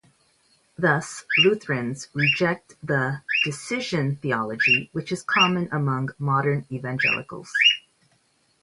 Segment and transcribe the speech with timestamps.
[0.79, 7.53] Thus, Lutherans reject the "decision theology" which is common among modern evangelicals.